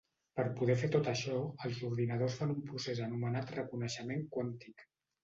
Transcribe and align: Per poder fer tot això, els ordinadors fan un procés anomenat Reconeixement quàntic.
Per 0.37 0.43
poder 0.59 0.75
fer 0.83 0.87
tot 0.95 1.09
això, 1.11 1.35
els 1.67 1.81
ordinadors 1.89 2.37
fan 2.39 2.53
un 2.55 2.63
procés 2.71 3.03
anomenat 3.09 3.55
Reconeixement 3.57 4.25
quàntic. 4.39 4.89